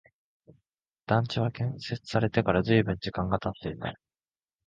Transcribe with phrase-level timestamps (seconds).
[1.05, 3.93] 団地は建設されてから随分時間が経っていた